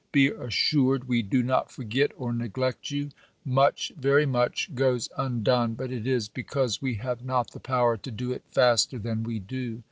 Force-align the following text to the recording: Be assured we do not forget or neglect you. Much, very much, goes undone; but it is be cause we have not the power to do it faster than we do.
Be 0.11 0.29
assured 0.29 1.07
we 1.07 1.21
do 1.21 1.43
not 1.43 1.69
forget 1.69 2.11
or 2.17 2.33
neglect 2.33 2.89
you. 2.89 3.11
Much, 3.45 3.91
very 3.95 4.25
much, 4.25 4.73
goes 4.73 5.09
undone; 5.15 5.75
but 5.75 5.91
it 5.91 6.07
is 6.07 6.27
be 6.27 6.41
cause 6.41 6.81
we 6.81 6.95
have 6.95 7.23
not 7.23 7.51
the 7.51 7.59
power 7.59 7.97
to 7.97 8.09
do 8.09 8.31
it 8.31 8.41
faster 8.49 8.97
than 8.97 9.21
we 9.21 9.37
do. 9.37 9.79